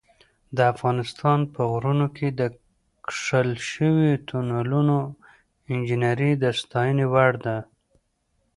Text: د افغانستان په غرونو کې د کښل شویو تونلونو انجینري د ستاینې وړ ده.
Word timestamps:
د 0.55 0.57
افغانستان 0.73 1.39
په 1.53 1.61
غرونو 1.71 2.07
کې 2.17 2.27
د 2.39 2.41
کښل 3.07 3.49
شویو 3.69 4.21
تونلونو 4.29 4.97
انجینري 5.71 6.31
د 6.43 6.45
ستاینې 6.61 7.05
وړ 7.13 7.31
ده. 7.45 7.57